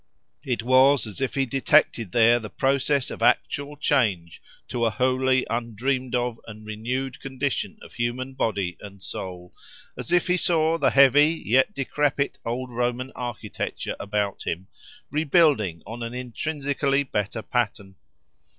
[0.43, 5.45] It was as if he detected there the process of actual change to a wholly
[5.47, 9.53] undreamed of and renewed condition of human body and soul:
[9.95, 14.65] as if he saw the heavy yet decrepit old Roman architecture about him,
[15.11, 17.93] rebuilding on an intrinsically better pattern.